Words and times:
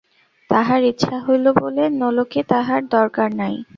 তাহার 0.49 0.81
ইচ্ছা 0.83 1.15
হইল, 1.25 1.45
বলে, 1.61 1.83
নোলকে 1.99 2.41
তাহার 2.43 2.81
দরকার 2.87 3.29
নাই। 3.35 3.55